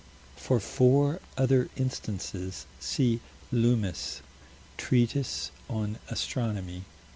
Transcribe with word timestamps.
For 0.35 0.59
four 0.59 1.19
other 1.37 1.69
instances, 1.77 2.65
see 2.79 3.19
Loomis 3.51 4.23
(Treatise 4.75 5.51
on 5.69 5.99
Astronomy, 6.09 6.79
p. 6.79 6.85